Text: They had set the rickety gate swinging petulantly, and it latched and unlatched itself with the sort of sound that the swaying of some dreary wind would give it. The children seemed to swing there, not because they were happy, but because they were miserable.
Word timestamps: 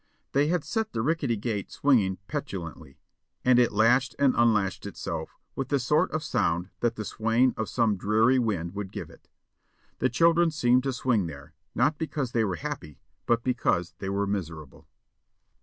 They 0.31 0.47
had 0.47 0.63
set 0.63 0.93
the 0.93 1.03
rickety 1.03 1.35
gate 1.37 1.69
swinging 1.71 2.17
petulantly, 2.27 2.97
and 3.45 3.59
it 3.59 3.71
latched 3.71 4.15
and 4.17 4.33
unlatched 4.35 4.87
itself 4.87 5.37
with 5.55 5.67
the 5.67 5.77
sort 5.77 6.09
of 6.09 6.23
sound 6.23 6.71
that 6.79 6.95
the 6.95 7.05
swaying 7.05 7.53
of 7.55 7.69
some 7.69 7.97
dreary 7.97 8.39
wind 8.39 8.73
would 8.73 8.91
give 8.91 9.11
it. 9.11 9.29
The 9.99 10.09
children 10.09 10.49
seemed 10.49 10.81
to 10.85 10.91
swing 10.93 11.27
there, 11.27 11.53
not 11.75 11.99
because 11.99 12.31
they 12.31 12.43
were 12.43 12.55
happy, 12.55 12.99
but 13.27 13.43
because 13.43 13.93
they 13.99 14.09
were 14.09 14.25
miserable. 14.25 14.87